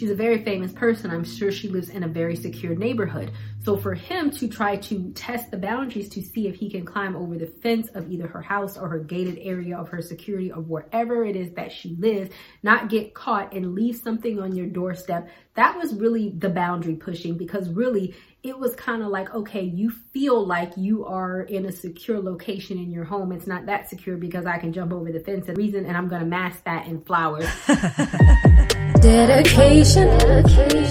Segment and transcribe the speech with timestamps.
[0.00, 1.10] She's a very famous person.
[1.10, 3.32] I'm sure she lives in a very secure neighborhood.
[3.62, 7.14] So for him to try to test the boundaries to see if he can climb
[7.14, 10.62] over the fence of either her house or her gated area of her security or
[10.62, 12.30] wherever it is that she lives,
[12.62, 17.36] not get caught and leave something on your doorstep, that was really the boundary pushing
[17.36, 21.72] because really it was kind of like, okay, you feel like you are in a
[21.72, 23.32] secure location in your home.
[23.32, 26.08] It's not that secure because I can jump over the fence and reason, and I'm
[26.08, 27.44] going to mask that in flowers.
[29.00, 30.08] Dedication,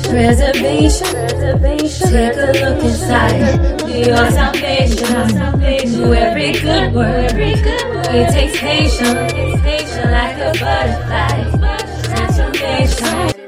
[0.10, 1.08] preservation,
[2.10, 5.38] take a look inside Do your salvation.
[5.94, 9.34] Do every good word, it takes patience,
[10.06, 11.36] like a butterfly.
[12.04, 13.40] Transformation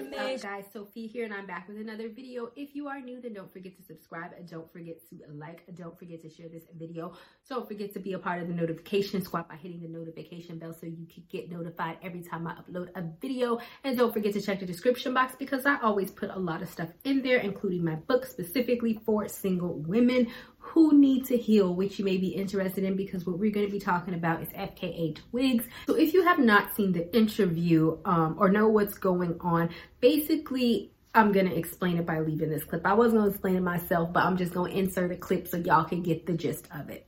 [0.41, 0.66] guys,
[1.07, 2.51] Here and I'm back with another video.
[2.55, 6.21] If you are new, then don't forget to subscribe don't forget to like, don't forget
[6.21, 7.13] to share this video.
[7.49, 10.73] Don't forget to be a part of the notification squad by hitting the notification bell
[10.73, 13.59] so you can get notified every time I upload a video.
[13.83, 16.69] And don't forget to check the description box because I always put a lot of
[16.69, 20.27] stuff in there, including my book specifically for single women
[20.61, 23.71] who need to heal, which you may be interested in because what we're going to
[23.71, 25.65] be talking about is FKA Twigs.
[25.88, 30.91] So if you have not seen the interview um, or know what's going on, basically
[31.14, 32.86] I'm going to explain it by leaving this clip.
[32.86, 35.48] I wasn't going to explain it myself, but I'm just going to insert a clip
[35.48, 37.06] so y'all can get the gist of it.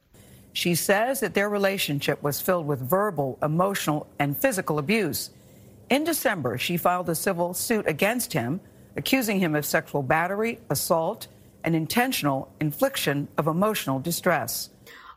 [0.52, 5.32] She says that their relationship was filled with verbal, emotional, and physical abuse.
[5.90, 8.60] In December, she filed a civil suit against him,
[8.96, 11.28] accusing him of sexual battery, assault,
[11.64, 14.70] and intentional infliction of emotional distress.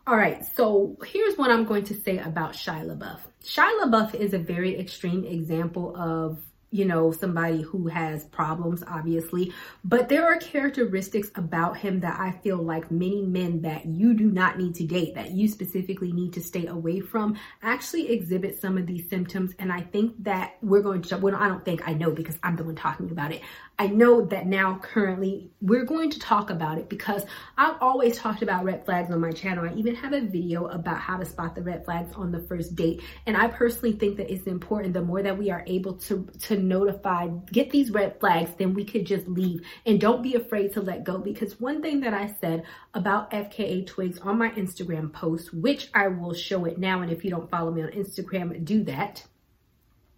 [0.06, 3.18] All right, so here's what I'm going to say about Shia LaBeouf.
[3.44, 6.38] Shia LaBeouf is a very extreme example of
[6.70, 9.52] you know, somebody who has problems, obviously.
[9.84, 14.30] But there are characteristics about him that I feel like many men that you do
[14.30, 18.78] not need to date, that you specifically need to stay away from, actually exhibit some
[18.78, 19.52] of these symptoms.
[19.58, 22.56] And I think that we're going to, well, I don't think I know because I'm
[22.56, 23.42] the one talking about it.
[23.78, 27.24] I know that now currently we're going to talk about it because
[27.58, 29.68] I've always talked about red flags on my channel.
[29.68, 32.74] I even have a video about how to spot the red flags on the first
[32.74, 33.02] date.
[33.26, 36.56] And I personally think that it's important the more that we are able to, to
[36.56, 40.80] notify, get these red flags, then we could just leave and don't be afraid to
[40.80, 41.18] let go.
[41.18, 42.64] Because one thing that I said
[42.94, 47.02] about FKA Twigs on my Instagram post, which I will show it now.
[47.02, 49.26] And if you don't follow me on Instagram, do that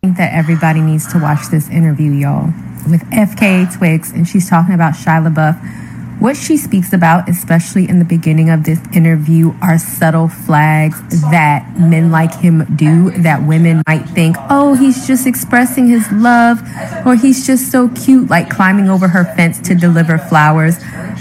[0.03, 2.47] think that everybody needs to watch this interview, y'all,
[2.89, 6.21] with FKA Twigs, and she's talking about Shia LaBeouf.
[6.21, 11.01] What she speaks about, especially in the beginning of this interview, are subtle flags
[11.33, 16.61] that men like him do that women might think, oh, he's just expressing his love,
[17.05, 20.77] or he's just so cute, like climbing over her fence to deliver flowers.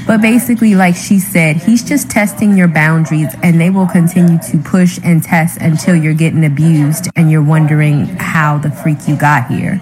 [0.07, 4.57] But basically, like she said, he's just testing your boundaries and they will continue to
[4.59, 9.47] push and test until you're getting abused and you're wondering how the freak you got
[9.47, 9.81] here.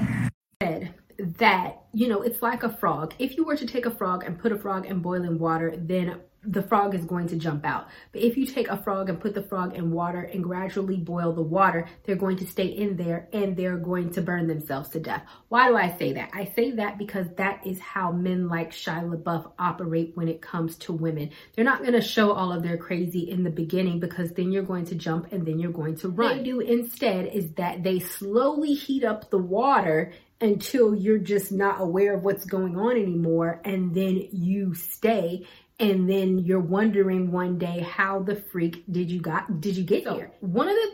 [1.19, 3.13] That, you know, it's like a frog.
[3.19, 6.19] If you were to take a frog and put a frog in boiling water, then
[6.45, 7.87] the frog is going to jump out.
[8.11, 11.33] But if you take a frog and put the frog in water and gradually boil
[11.33, 14.99] the water, they're going to stay in there and they're going to burn themselves to
[14.99, 15.23] death.
[15.49, 16.29] Why do I say that?
[16.33, 20.77] I say that because that is how men like Shia LaBeouf operate when it comes
[20.77, 21.31] to women.
[21.55, 24.63] They're not going to show all of their crazy in the beginning because then you're
[24.63, 26.29] going to jump and then you're going to run.
[26.29, 31.51] What they do instead is that they slowly heat up the water until you're just
[31.51, 35.45] not aware of what's going on anymore and then you stay
[35.79, 40.03] and then you're wondering one day how the freak did you got did you get
[40.03, 40.31] so, here?
[40.39, 40.91] One of the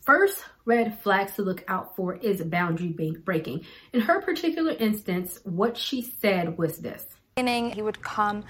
[0.00, 2.88] first red flags to look out for is boundary
[3.24, 3.64] breaking.
[3.92, 7.06] In her particular instance what she said was this.
[7.36, 8.44] Beginning he would come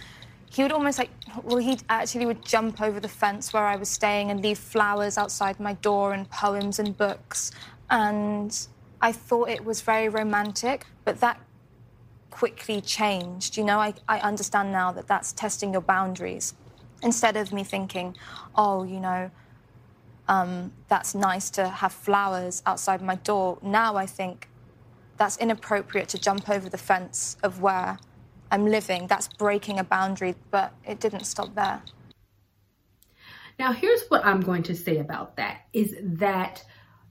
[0.51, 1.11] he would almost like
[1.43, 5.19] well he actually would jump over the fence where i was staying and leave flowers
[5.19, 7.51] outside my door and poems and books.
[7.91, 8.57] And
[9.03, 11.39] i thought it was very romantic but that
[12.35, 13.57] quickly changed.
[13.57, 16.55] You know, I, I understand now that that's testing your boundaries.
[17.01, 18.17] Instead of me thinking,
[18.57, 19.31] oh, you know,
[20.27, 23.59] um, that's nice to have flowers outside my door.
[23.63, 24.49] Now I think
[25.17, 27.99] that's inappropriate to jump over the fence of where
[28.51, 29.07] I'm living.
[29.07, 31.83] That's breaking a boundary, but it didn't stop there.
[33.61, 36.65] Now, here's what I'm going to say about that is that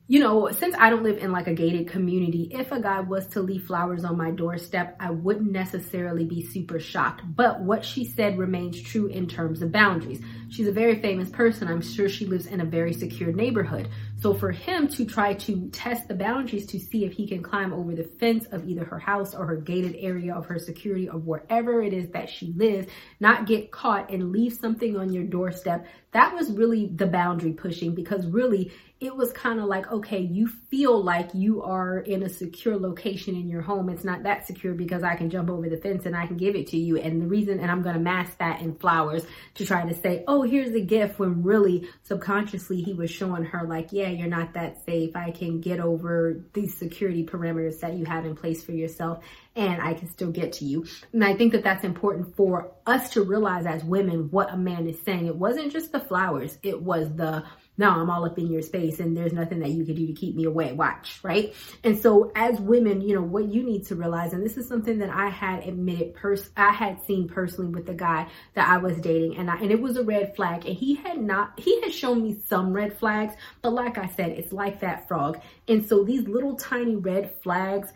[0.06, 3.26] you know, since I don't live in like a gated community, if a guy was
[3.28, 7.22] to leave flowers on my doorstep, I wouldn't necessarily be super shocked.
[7.26, 10.22] But what she said remains true in terms of boundaries.
[10.50, 11.70] She's a very famous person.
[11.70, 13.88] I'm sure she lives in a very secure neighborhood.
[14.24, 17.74] So for him to try to test the boundaries to see if he can climb
[17.74, 21.20] over the fence of either her house or her gated area of her security or
[21.20, 22.88] wherever it is that she lives,
[23.20, 27.94] not get caught and leave something on your doorstep, that was really the boundary pushing
[27.94, 28.72] because really
[29.04, 33.36] it was kind of like, okay, you feel like you are in a secure location
[33.36, 33.90] in your home.
[33.90, 36.56] It's not that secure because I can jump over the fence and I can give
[36.56, 36.98] it to you.
[36.98, 39.26] And the reason, and I'm going to mask that in flowers
[39.56, 43.68] to try to say, oh, here's a gift when really subconsciously he was showing her
[43.68, 45.16] like, yeah, you're not that safe.
[45.16, 49.24] I can get over these security parameters that you have in place for yourself
[49.56, 50.86] and I can still get to you.
[51.12, 54.88] And I think that that's important for us to realize as women what a man
[54.88, 55.28] is saying.
[55.28, 56.58] It wasn't just the flowers.
[56.64, 57.44] It was the,
[57.78, 60.14] no, I'm all up in your space and there's nothing that you can do to
[60.14, 60.74] keep me away.
[60.74, 61.54] Watch, right?
[61.84, 65.00] And so as women, you know, what you need to realize, and this is something
[65.00, 68.98] that I had admitted pers- I had seen personally with the guy that I was
[68.98, 71.94] dating and I, and it was a red flag and he had not, he had
[71.94, 75.42] shown me some red flags, but like I said, it's like that frog.
[75.68, 77.92] And so these little tiny red flags,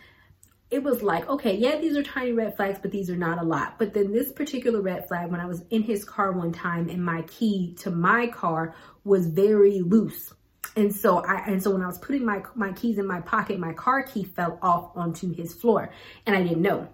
[0.70, 3.44] it was like, okay, yeah, these are tiny red flags, but these are not a
[3.44, 3.80] lot.
[3.80, 7.04] But then this particular red flag, when I was in his car one time and
[7.04, 8.76] my key to my car
[9.06, 10.34] was very loose.
[10.76, 13.60] And so I, and so when I was putting my, my keys in my pocket,
[13.60, 15.92] my car key fell off onto his floor
[16.26, 16.90] and I didn't know.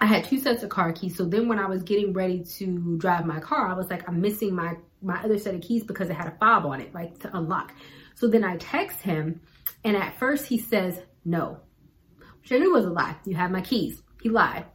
[0.00, 1.16] I had two sets of car keys.
[1.16, 4.20] So then when I was getting ready to drive my car, I was like, I'm
[4.20, 7.18] missing my, my other set of keys because it had a fob on it, like
[7.20, 7.72] to unlock.
[8.14, 9.40] So then I text him
[9.82, 11.60] and at first he says, no,
[12.40, 13.16] which I knew was a lie.
[13.24, 14.02] You have my keys.
[14.22, 14.66] He lied.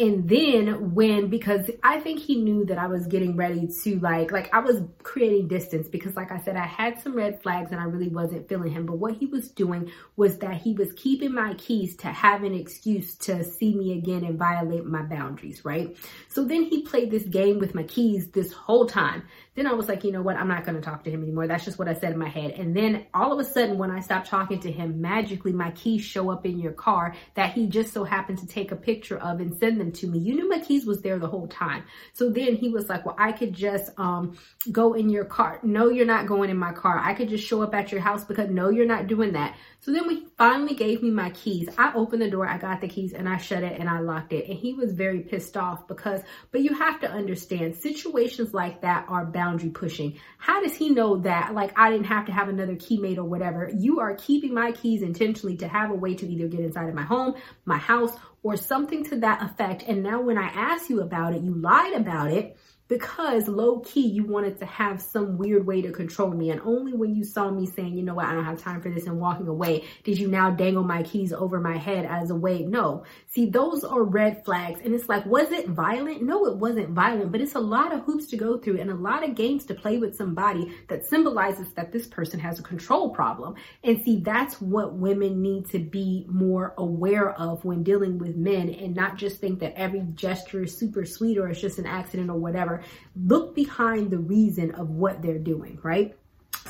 [0.00, 4.32] And then when, because I think he knew that I was getting ready to like,
[4.32, 7.78] like I was creating distance because like I said, I had some red flags and
[7.78, 8.86] I really wasn't feeling him.
[8.86, 12.54] But what he was doing was that he was keeping my keys to have an
[12.54, 15.94] excuse to see me again and violate my boundaries, right?
[16.28, 19.24] So then he played this game with my keys this whole time.
[19.54, 20.36] Then I was like, you know what?
[20.36, 21.46] I'm not going to talk to him anymore.
[21.46, 22.52] That's just what I said in my head.
[22.52, 26.02] And then all of a sudden, when I stopped talking to him, magically my keys
[26.02, 29.40] show up in your car that he just so happened to take a picture of
[29.40, 30.20] and send them to me.
[30.20, 31.84] You knew my keys was there the whole time.
[32.12, 34.38] So then he was like, well, I could just um,
[34.70, 35.58] go in your car.
[35.64, 36.98] No, you're not going in my car.
[36.98, 39.56] I could just show up at your house because no, you're not doing that.
[39.80, 41.68] So then we finally gave me my keys.
[41.78, 44.34] I opened the door, I got the keys and I shut it and I locked
[44.34, 44.46] it.
[44.46, 46.20] And he was very pissed off because,
[46.52, 50.14] but you have to understand situations like that are boundary pushing.
[50.38, 53.24] How does he know that like I didn't have to have another key keymate or
[53.24, 53.70] whatever?
[53.74, 56.94] You are keeping my keys intentionally to have a way to either get inside of
[56.94, 58.12] my home, my house,
[58.42, 59.84] or something to that effect.
[59.86, 62.56] And now when I ask you about it, you lied about it
[62.90, 66.50] because low key you wanted to have some weird way to control me.
[66.50, 68.90] And only when you saw me saying, you know what, I don't have time for
[68.90, 72.34] this and walking away, did you now dangle my keys over my head as a
[72.34, 72.62] way.
[72.62, 73.04] No.
[73.28, 74.80] See, those are red flags.
[74.84, 76.22] And it's like, was it violent?
[76.22, 78.94] No, it wasn't violent, but it's a lot of hoops to go through and a
[78.94, 83.10] lot of games to play with somebody that symbolizes that this person has a control
[83.10, 83.54] problem.
[83.84, 88.68] And see, that's what women need to be more aware of when dealing with men
[88.68, 92.30] and not just think that every gesture is super sweet or it's just an accident
[92.30, 92.79] or whatever
[93.16, 96.16] look behind the reason of what they're doing, right?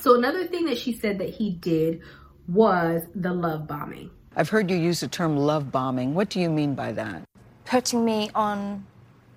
[0.01, 2.01] So another thing that she said that he did
[2.49, 4.11] was the love bombing.
[4.37, 6.15] I've heard you use the term love bombing.
[6.15, 7.23] What do you mean by that?
[7.65, 8.87] Putting me on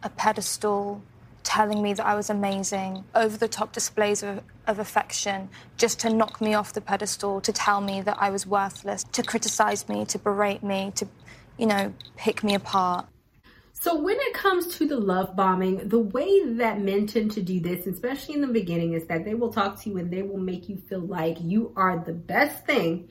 [0.03, 1.01] a pedestal,
[1.43, 6.09] telling me that I was amazing, over the top displays of, of, affection, just to
[6.09, 10.05] knock me off the pedestal, to tell me that I was worthless, to criticize me,
[10.05, 11.07] to berate me, to,
[11.57, 13.05] you know, pick me apart.
[13.83, 17.59] So when it comes to the love bombing, the way that men tend to do
[17.59, 20.39] this, especially in the beginning, is that they will talk to you and they will
[20.39, 23.09] make you feel like you are the best thing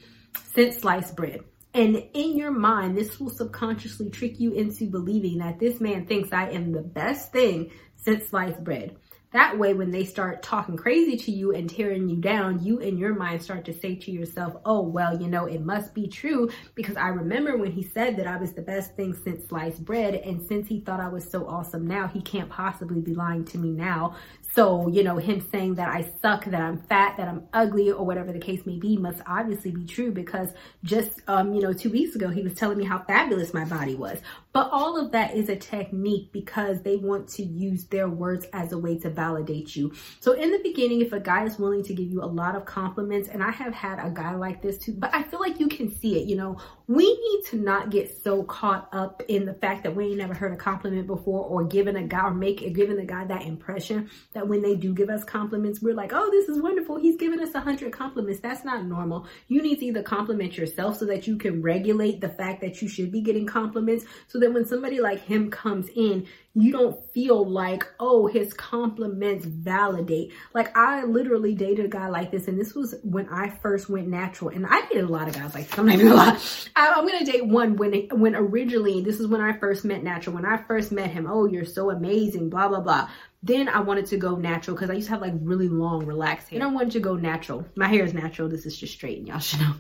[0.55, 1.41] since sliced bread.
[1.75, 6.33] And in your mind, this will subconsciously trick you into believing that this man thinks
[6.33, 8.97] I am the best thing since sliced bread.
[9.33, 12.99] That way, when they start talking crazy to you and tearing you down, you in
[12.99, 16.51] your mind start to say to yourself, oh, well, you know, it must be true
[16.75, 20.15] because I remember when he said that I was the best thing since sliced bread.
[20.15, 23.59] And since he thought I was so awesome now, he can't possibly be lying to
[23.59, 24.17] me now.
[24.55, 28.05] So, you know, him saying that I suck, that I'm fat, that I'm ugly, or
[28.05, 30.49] whatever the case may be, must obviously be true because
[30.85, 33.95] just, um, you know, two weeks ago, he was telling me how fabulous my body
[33.95, 34.19] was.
[34.53, 38.73] But all of that is a technique because they want to use their words as
[38.73, 39.93] a way to validate you.
[40.21, 42.67] So in the beginning, if a guy is willing to give you a lot of
[42.67, 45.69] compliments, and I have had a guy like this too, but I feel like you
[45.69, 49.55] can see it, you know, we need to not get so caught up in the
[49.55, 52.75] fact that we ain't never heard a compliment before or giving a guy or make
[52.75, 56.31] giving a guy that impression that when they do give us compliments, we're like, oh,
[56.31, 56.99] this is wonderful.
[56.99, 58.41] He's giving us a hundred compliments.
[58.41, 59.27] That's not normal.
[59.49, 62.89] You need to either compliment yourself so that you can regulate the fact that you
[62.89, 67.49] should be getting compliments so that when somebody like him comes in, you don't feel
[67.49, 70.33] like, oh, his compliments validate.
[70.53, 74.09] Like I literally dated a guy like this, and this was when I first went
[74.09, 74.51] natural.
[74.51, 75.79] And I dated a lot of guys like this.
[75.79, 76.39] I'm not even gonna lie.
[76.77, 80.35] I, am gonna date one when when originally this is when I first met natural.
[80.35, 83.09] When I first met him, oh, you're so amazing, blah blah blah.
[83.43, 86.49] Then I wanted to go natural because I used to have like really long, relaxed
[86.51, 86.61] hair.
[86.61, 87.67] And I wanted to go natural.
[87.77, 88.49] My hair is natural.
[88.49, 89.75] This is just straight, and y'all should know.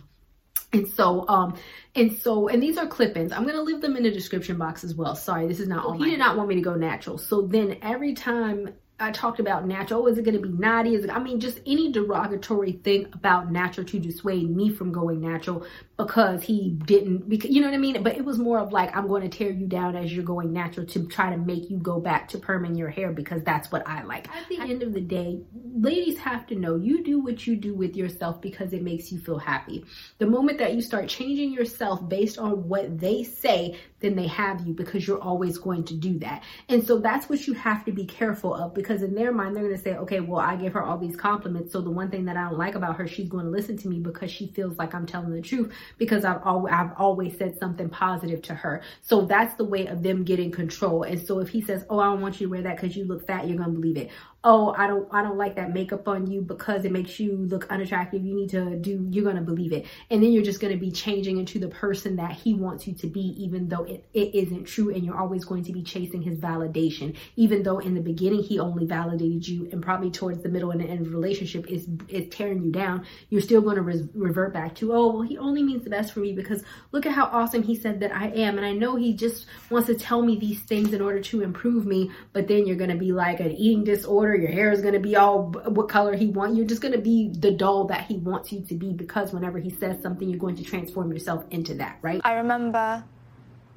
[0.72, 1.56] And so, um,
[1.94, 3.32] and so, and these are clip-ins.
[3.32, 5.14] I'm gonna leave them in the description box as well.
[5.14, 5.92] Sorry, this is not all.
[5.92, 7.18] He did not want me to go natural.
[7.18, 10.02] So then every time I talked about natural.
[10.02, 10.94] Oh, is it going to be naughty?
[10.94, 15.20] Is it, I mean, just any derogatory thing about natural to dissuade me from going
[15.20, 15.66] natural
[15.96, 18.02] because he didn't, because, you know what I mean?
[18.02, 20.52] But it was more of like, I'm going to tear you down as you're going
[20.52, 23.86] natural to try to make you go back to perming your hair because that's what
[23.88, 24.28] I like.
[24.34, 25.40] At the end of the day,
[25.74, 29.18] ladies have to know you do what you do with yourself because it makes you
[29.18, 29.84] feel happy.
[30.18, 34.66] The moment that you start changing yourself based on what they say, then they have
[34.66, 36.42] you because you're always going to do that.
[36.68, 39.64] And so that's what you have to be careful of because in their mind, they're
[39.64, 41.72] going to say, okay, well, I give her all these compliments.
[41.72, 43.88] So the one thing that I don't like about her, she's going to listen to
[43.88, 47.58] me because she feels like I'm telling the truth because I've, al- I've always said
[47.58, 48.82] something positive to her.
[49.00, 51.04] So that's the way of them getting control.
[51.04, 53.04] And so if he says, oh, I don't want you to wear that because you
[53.04, 54.10] look fat, you're going to believe it
[54.44, 57.70] oh i don't i don't like that makeup on you because it makes you look
[57.70, 58.24] unattractive.
[58.24, 59.86] You need to do you're going to believe it.
[60.10, 62.94] And then you're just going to be changing into the person that he wants you
[62.94, 64.92] to be even though it, it isn't true.
[64.92, 67.16] And you're always going to be chasing his validation.
[67.36, 70.80] Even though in the beginning he only validated you and probably towards the middle and
[70.80, 74.52] the end of the relationship is is tearing you down you're still going to revert
[74.52, 77.24] back to oh well he only means the best for me because look at how
[77.26, 78.56] awesome he said that i am.
[78.56, 81.86] And i know he just wants to tell me these things in order to improve
[81.86, 84.80] me but then you're going to be like an eating disorder color, your hair is
[84.80, 86.56] going to be all what color he wants.
[86.56, 89.58] You're just going to be the doll that he wants you to be because whenever
[89.58, 92.20] he says something, you're going to transform yourself into that, right?
[92.24, 93.04] I remember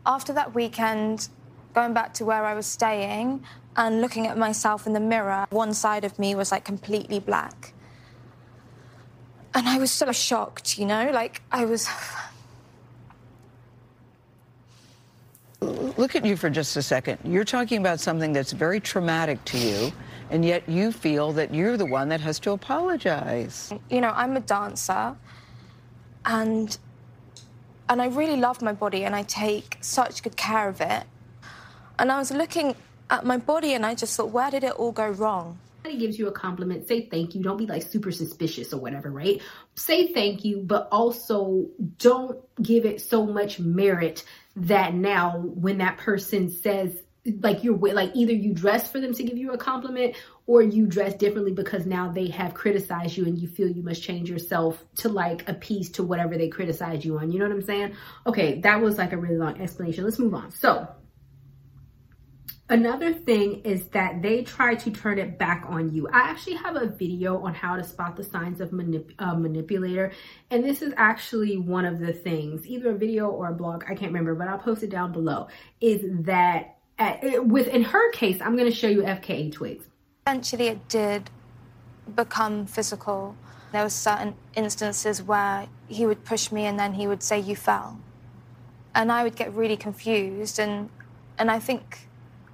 [0.06, 1.30] after that weekend
[1.74, 3.44] going back to where I was staying
[3.76, 7.74] and looking at myself in the mirror, one side of me was like completely black.
[9.54, 11.88] And I was so shocked, you know, like I was
[15.98, 17.20] look at you for just a second.
[17.24, 19.92] You're talking about something that's very traumatic to you,
[20.30, 23.74] and yet you feel that you're the one that has to apologize.
[23.90, 25.16] You know, I'm a dancer,
[26.26, 26.78] and
[27.88, 31.04] and I really love my body, and I take such good care of it.
[32.00, 32.76] And I was looking
[33.10, 35.60] at my body, and I just thought, where did it all go wrong?
[35.84, 37.44] Somebody gives you a compliment, say thank you.
[37.44, 39.40] Don't be like super suspicious or whatever, right?
[39.76, 41.68] Say thank you, but also
[42.00, 46.92] don't give it so much merit that now when that person says
[47.42, 50.16] like you're like either you dress for them to give you a compliment
[50.46, 54.04] or you dress differently because now they have criticized you and you feel you must
[54.04, 57.64] change yourself to like appease to whatever they criticize you on you know what i'm
[57.64, 57.96] saying
[58.28, 60.88] okay that was like a really long explanation let's move on so
[62.68, 66.08] Another thing is that they try to turn it back on you.
[66.08, 70.12] I actually have a video on how to spot the signs of manip uh, manipulator.
[70.50, 73.94] And this is actually one of the things, either a video or a blog, I
[73.94, 75.48] can't remember, but I'll post it down below,
[75.80, 79.86] is that at, with in her case, I'm going to show you FKA twigs.
[80.26, 81.30] Eventually it did
[82.16, 83.36] become physical.
[83.72, 87.56] There were certain instances where he would push me and then he would say, you
[87.56, 88.00] fell.
[88.94, 90.90] And I would get really confused and,
[91.38, 92.08] and I think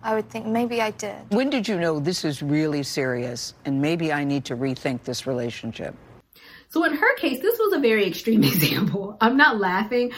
[0.04, 1.18] I would think maybe I did.
[1.30, 5.28] When did you know this is really serious and maybe I need to rethink this
[5.28, 5.96] relationship?
[6.70, 9.18] So in her case, this was a very extreme example.
[9.22, 10.12] I'm not laughing,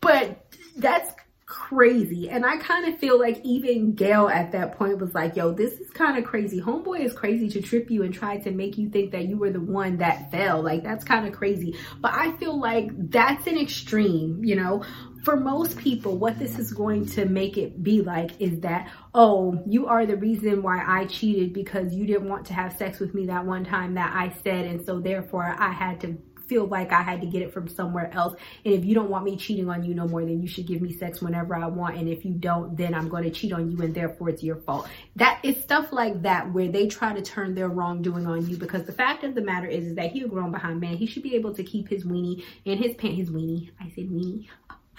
[0.00, 1.13] but that's
[1.68, 2.28] crazy.
[2.28, 5.72] And I kind of feel like even Gayle at that point was like, yo, this
[5.74, 6.60] is kind of crazy.
[6.60, 9.50] Homeboy is crazy to trip you and try to make you think that you were
[9.50, 10.62] the one that fell.
[10.62, 11.76] Like, that's kind of crazy.
[12.00, 14.84] But I feel like that's an extreme, you know?
[15.22, 19.62] For most people, what this is going to make it be like is that, oh,
[19.66, 23.14] you are the reason why I cheated because you didn't want to have sex with
[23.14, 24.66] me that one time that I said.
[24.66, 28.10] And so therefore I had to feel like I had to get it from somewhere
[28.12, 28.34] else.
[28.64, 30.82] And if you don't want me cheating on you no more, then you should give
[30.82, 31.96] me sex whenever I want.
[31.96, 34.56] And if you don't, then I'm going to cheat on you and therefore it's your
[34.56, 34.88] fault.
[35.16, 38.84] That is stuff like that where they try to turn their wrongdoing on you because
[38.84, 40.96] the fact of the matter is, is that he a grown behind man.
[40.96, 43.70] He should be able to keep his weenie in his pant, his weenie.
[43.80, 44.46] I said weenie.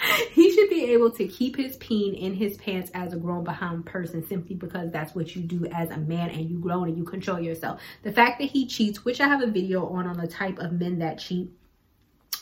[0.32, 3.86] he should be able to keep his peen in his pants as a grown behind
[3.86, 7.04] person simply because that's what you do as a man and you grown and you
[7.04, 7.82] control yourself.
[8.04, 10.74] The fact that he cheats, which I have a video on on the type of
[10.74, 11.50] men that cheat.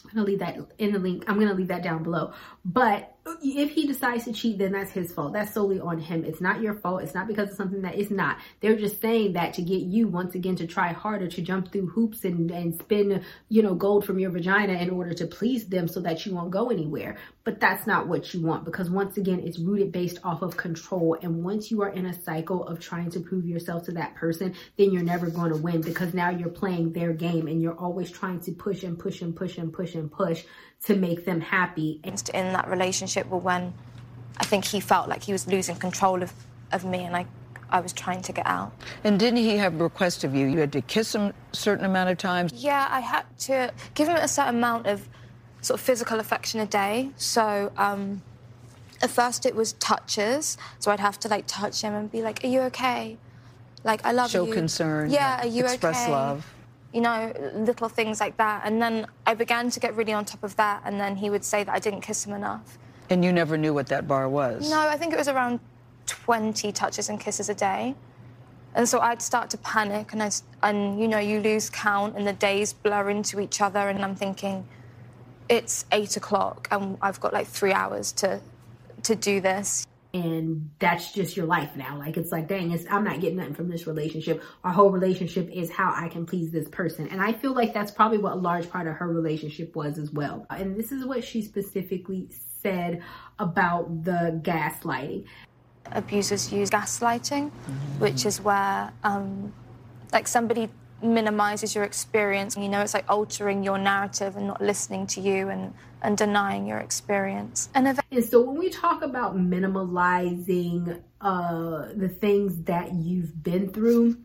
[0.05, 1.23] I'm gonna leave that in the link.
[1.27, 2.33] I'm gonna leave that down below.
[2.65, 5.33] But if he decides to cheat, then that's his fault.
[5.33, 6.25] That's solely on him.
[6.25, 7.03] It's not your fault.
[7.03, 8.37] It's not because of something that is not.
[8.59, 11.87] They're just saying that to get you once again to try harder, to jump through
[11.87, 15.87] hoops and, and spin, you know, gold from your vagina in order to please them
[15.87, 17.17] so that you won't go anywhere.
[17.45, 21.17] But that's not what you want because once again, it's rooted based off of control.
[21.21, 24.53] And once you are in a cycle of trying to prove yourself to that person,
[24.77, 28.11] then you're never going to win because now you're playing their game and you're always
[28.11, 30.43] trying to push and push and push and push and push
[30.85, 32.01] to make them happy.
[32.03, 33.73] In that relationship, well, when
[34.37, 36.33] I think he felt like he was losing control of,
[36.71, 37.25] of me and I,
[37.69, 38.73] I was trying to get out.
[39.03, 40.47] And didn't he have a request of you?
[40.47, 42.53] You had to kiss him a certain amount of times?
[42.53, 45.07] Yeah, I had to give him a certain amount of
[45.61, 47.11] sort of physical affection a day.
[47.15, 48.21] So um,
[49.01, 50.57] at first it was touches.
[50.79, 53.17] So I'd have to like touch him and be like, are you okay?
[53.83, 54.51] Like, I love Show you.
[54.51, 55.09] Show concern.
[55.09, 56.11] Yeah, are you express okay?
[56.11, 56.45] love
[56.93, 58.61] you know, little things like that.
[58.63, 60.83] And then I began to get really on top of that.
[60.85, 62.77] And then he would say that I didn't kiss him enough.
[63.09, 64.69] And you never knew what that bar was?
[64.69, 65.59] No, I think it was around
[66.07, 67.95] 20 touches and kisses a day.
[68.75, 70.31] And so I'd start to panic, and, I,
[70.63, 73.89] and you know, you lose count, and the days blur into each other.
[73.89, 74.65] And I'm thinking,
[75.47, 78.41] it's eight o'clock, and I've got like three hours to,
[79.03, 81.97] to do this and that's just your life now.
[81.97, 84.43] Like it's like, dang, it's, I'm not getting nothing from this relationship.
[84.63, 87.07] Our whole relationship is how I can please this person.
[87.07, 90.11] And I feel like that's probably what a large part of her relationship was as
[90.11, 90.45] well.
[90.51, 92.29] And this is what she specifically
[92.61, 93.01] said
[93.39, 95.25] about the gaslighting.
[95.91, 97.99] Abusers use gaslighting, mm-hmm.
[97.99, 99.51] which is where um,
[100.11, 100.69] like somebody
[101.03, 102.55] minimizes your experience.
[102.57, 106.65] You know, it's like altering your narrative and not listening to you and, and denying
[106.65, 107.69] your experience.
[107.75, 113.69] And, if- and so when we talk about minimalizing uh, the things that you've been
[113.71, 114.17] through,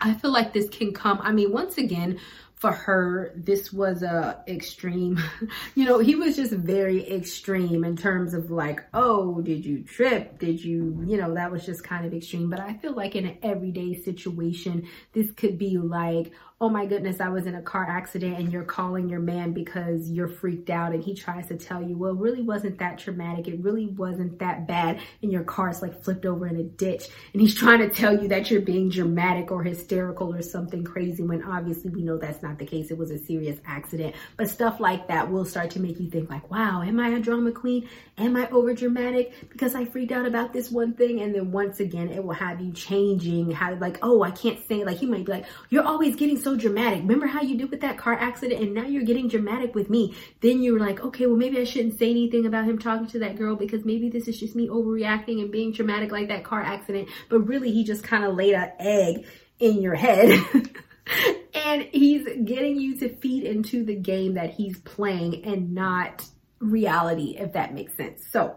[0.00, 1.18] I feel like this can come.
[1.22, 2.18] I mean, once again,
[2.58, 5.22] for her, this was a extreme,
[5.76, 10.38] you know, he was just very extreme in terms of like, oh, did you trip?
[10.38, 12.50] Did you, you know, that was just kind of extreme.
[12.50, 17.20] But I feel like in an everyday situation, this could be like, oh my goodness,
[17.20, 20.92] I was in a car accident and you're calling your man because you're freaked out
[20.92, 23.46] and he tries to tell you, well, it really wasn't that traumatic.
[23.46, 25.00] It really wasn't that bad.
[25.22, 28.26] And your car's like flipped over in a ditch and he's trying to tell you
[28.28, 32.58] that you're being dramatic or hysterical or something crazy when obviously we know that's not
[32.58, 32.90] the case.
[32.90, 34.16] It was a serious accident.
[34.36, 37.20] But stuff like that will start to make you think like, wow, am I a
[37.20, 37.88] drama queen?
[38.16, 41.20] Am I over dramatic because I freaked out about this one thing?
[41.20, 44.82] And then once again, it will have you changing how like, oh, I can't say
[44.82, 47.00] like, he might be like, you're always getting so so dramatic.
[47.00, 50.16] Remember how you did with that car accident and now you're getting dramatic with me.
[50.40, 53.36] Then you're like, okay, well, maybe I shouldn't say anything about him talking to that
[53.36, 57.08] girl because maybe this is just me overreacting and being dramatic like that car accident.
[57.28, 59.26] But really, he just kind of laid an egg
[59.58, 60.40] in your head.
[61.54, 66.24] and he's getting you to feed into the game that he's playing and not
[66.60, 68.22] reality, if that makes sense.
[68.30, 68.56] So,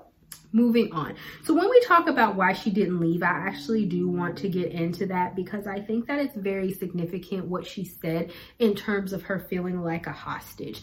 [0.53, 1.15] moving on.
[1.43, 4.71] So when we talk about why she didn't leave, I actually do want to get
[4.71, 9.23] into that because I think that it's very significant what she said in terms of
[9.23, 10.81] her feeling like a hostage.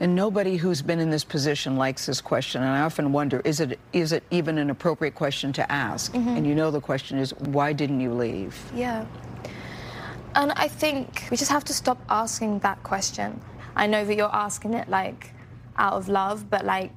[0.00, 2.62] And nobody who's been in this position likes this question.
[2.62, 6.12] And I often wonder, is it is it even an appropriate question to ask?
[6.12, 6.28] Mm-hmm.
[6.28, 8.56] And you know the question is, why didn't you leave?
[8.74, 9.06] Yeah.
[10.34, 13.40] And I think we just have to stop asking that question.
[13.74, 15.32] I know that you're asking it like
[15.76, 16.92] out of love, but like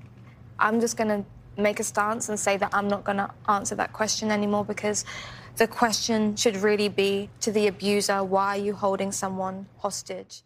[0.59, 1.25] I'm just gonna
[1.57, 5.05] make a stance and say that I'm not going to answer that question anymore because
[5.57, 10.43] the question should really be to the abuser why are you holding someone hostage?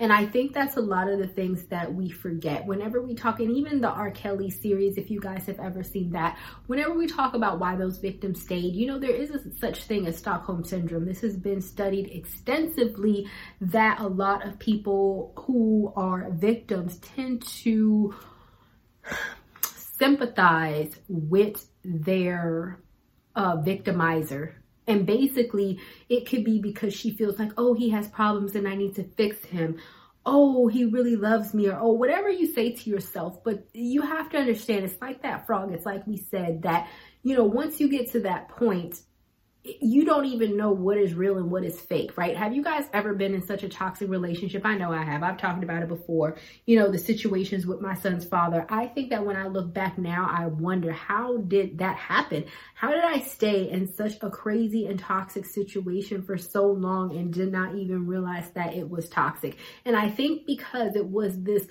[0.00, 3.40] And I think that's a lot of the things that we forget whenever we talk,
[3.40, 4.12] and even the R.
[4.12, 7.98] Kelly series, if you guys have ever seen that, whenever we talk about why those
[7.98, 11.04] victims stayed, you know, there is a such thing as Stockholm Syndrome.
[11.04, 13.26] This has been studied extensively
[13.60, 18.14] that a lot of people who are victims tend to
[19.98, 22.80] sympathize with their
[23.34, 24.54] uh, victimizer.
[24.86, 28.74] And basically, it could be because she feels like, oh, he has problems and I
[28.74, 29.78] need to fix him.
[30.24, 33.42] Oh, he really loves me, or oh, whatever you say to yourself.
[33.44, 35.72] But you have to understand, it's like that frog.
[35.72, 36.88] It's like we said that,
[37.22, 39.00] you know, once you get to that point,
[39.80, 42.36] you don't even know what is real and what is fake, right?
[42.36, 44.64] Have you guys ever been in such a toxic relationship?
[44.64, 45.22] I know I have.
[45.22, 46.36] I've talked about it before.
[46.66, 48.66] You know, the situations with my son's father.
[48.68, 52.44] I think that when I look back now, I wonder how did that happen?
[52.78, 57.34] How did I stay in such a crazy and toxic situation for so long and
[57.34, 59.56] did not even realize that it was toxic?
[59.84, 61.66] And I think because it was this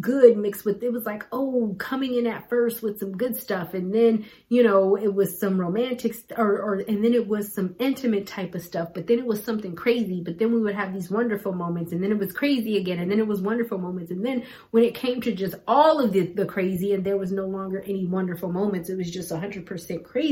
[0.00, 3.72] good mixed with it was like oh coming in at first with some good stuff
[3.72, 7.74] and then you know it was some romantic or, or and then it was some
[7.78, 10.92] intimate type of stuff but then it was something crazy but then we would have
[10.92, 14.10] these wonderful moments and then it was crazy again and then it was wonderful moments
[14.10, 17.32] and then when it came to just all of the, the crazy and there was
[17.32, 20.25] no longer any wonderful moments it was just 100% crazy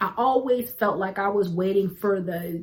[0.00, 2.62] i always felt like i was waiting for the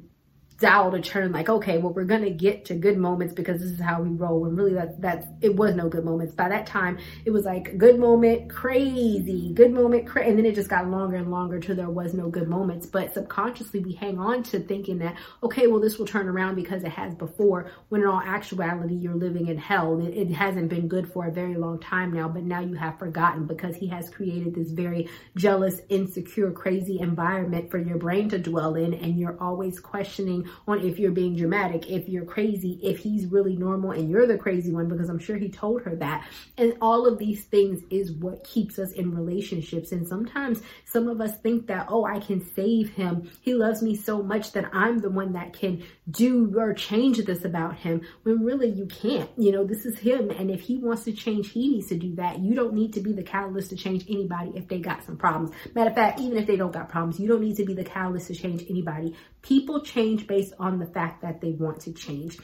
[0.59, 3.79] dial to turn like okay well we're gonna get to good moments because this is
[3.79, 4.45] how we roll.
[4.45, 6.33] And really that that it was no good moments.
[6.33, 10.55] By that time it was like good moment crazy good moment cra- and then it
[10.55, 12.87] just got longer and longer till there was no good moments.
[12.87, 16.83] But subconsciously we hang on to thinking that okay well this will turn around because
[16.83, 19.99] it has before when in all actuality you're living in hell.
[19.99, 22.97] It, it hasn't been good for a very long time now but now you have
[22.97, 28.39] forgotten because he has created this very jealous insecure crazy environment for your brain to
[28.39, 32.99] dwell in and you're always questioning on if you're being dramatic, if you're crazy, if
[32.99, 36.27] he's really normal and you're the crazy one, because I'm sure he told her that.
[36.57, 39.91] And all of these things is what keeps us in relationships.
[39.91, 43.29] And sometimes some of us think that, oh, I can save him.
[43.41, 47.45] He loves me so much that I'm the one that can do or change this
[47.45, 49.29] about him when really you can't.
[49.37, 50.29] You know, this is him.
[50.31, 52.39] And if he wants to change, he needs to do that.
[52.39, 55.51] You don't need to be the catalyst to change anybody if they got some problems.
[55.75, 57.83] Matter of fact, even if they don't got problems, you don't need to be the
[57.83, 59.15] catalyst to change anybody.
[59.47, 62.37] People change based on the fact that they want to change.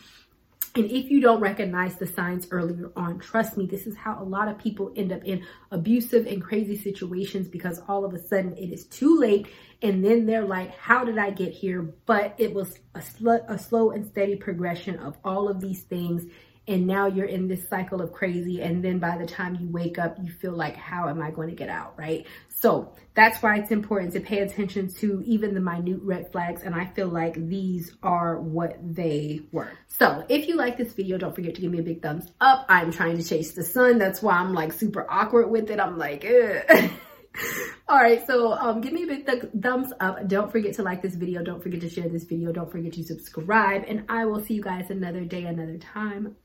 [0.75, 4.23] And if you don't recognize the signs earlier on, trust me, this is how a
[4.23, 8.55] lot of people end up in abusive and crazy situations because all of a sudden
[8.57, 9.47] it is too late.
[9.81, 11.81] And then they're like, how did I get here?
[12.05, 16.23] But it was a, sl- a slow and steady progression of all of these things
[16.67, 19.99] and now you're in this cycle of crazy and then by the time you wake
[19.99, 22.25] up you feel like how am i going to get out right
[22.63, 26.73] so that's why it's important to pay attention to even the minute red flags and
[26.73, 29.73] i feel like these are what they were.
[29.89, 32.65] So if you like this video don't forget to give me a big thumbs up.
[32.69, 33.97] I'm trying to chase the sun.
[33.97, 35.79] That's why i'm like super awkward with it.
[35.81, 36.23] I'm like
[37.89, 40.25] all right so um give me a big th thumbs up.
[40.29, 41.43] Don't forget to like this video.
[41.43, 42.53] Don't forget to share this video.
[42.53, 43.83] Don't forget to subscribe.
[43.89, 46.37] And i will see you guys another day another time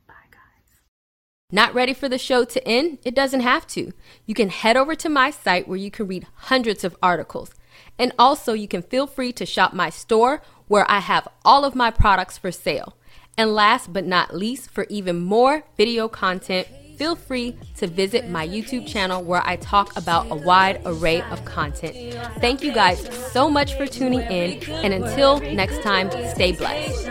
[1.51, 2.99] not ready for the show to end?
[3.05, 3.93] It doesn't have to.
[4.27, 7.53] You can head over to my site where you can read hundreds of articles.
[7.99, 11.75] And also, you can feel free to shop my store where I have all of
[11.75, 12.99] my products for sale.
[13.39, 18.47] And last but not least, for even more video content, feel free to visit my
[18.47, 22.15] YouTube channel where I talk about a wide array of content.
[22.41, 27.09] Thank you guys so much for tuning in, and until next time, stay blessed.